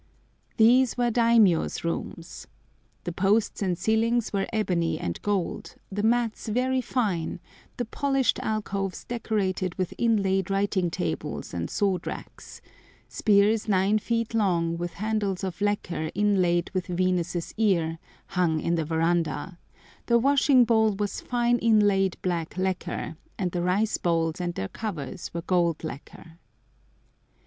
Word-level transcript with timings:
These 0.57 0.97
were 0.97 1.11
daimiyô's 1.11 1.83
rooms. 1.83 2.47
The 3.03 3.11
posts 3.11 3.61
and 3.61 3.77
ceilings 3.77 4.33
were 4.33 4.47
ebony 4.51 4.97
and 4.99 5.21
gold, 5.21 5.75
the 5.91 6.01
mats 6.01 6.47
very 6.47 6.81
fine, 6.81 7.39
the 7.77 7.85
polished 7.85 8.39
alcoves 8.39 9.03
decorated 9.03 9.75
with 9.75 9.93
inlaid 9.99 10.49
writing 10.49 10.89
tables 10.89 11.53
and 11.53 11.69
sword 11.69 12.07
racks; 12.07 12.63
spears 13.07 13.67
nine 13.67 13.99
feet 13.99 14.33
long, 14.33 14.75
with 14.75 14.93
handles 14.93 15.43
of 15.43 15.61
lacquer 15.61 16.09
inlaid 16.15 16.71
with 16.73 16.87
Venus' 16.87 17.53
ear, 17.57 17.99
hung 18.29 18.59
in 18.59 18.73
the 18.73 18.85
verandah, 18.85 19.59
the 20.07 20.17
washing 20.17 20.65
bowl 20.65 20.95
was 20.95 21.21
fine 21.21 21.59
inlaid 21.59 22.17
black 22.23 22.57
lacquer, 22.57 23.17
and 23.37 23.51
the 23.51 23.61
rice 23.61 23.99
bowls 23.99 24.41
and 24.41 24.55
their 24.55 24.67
covers 24.67 25.31
were 25.31 25.43
gold 25.43 25.83
lacquer. 25.83 26.39